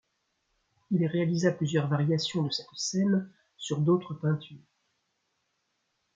[0.89, 4.65] Il réalisa plusieurs variations de cette scène sur d’autre peinture.